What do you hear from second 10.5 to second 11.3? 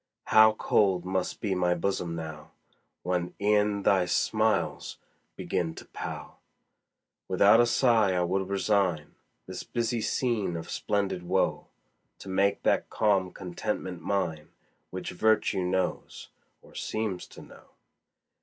of splendid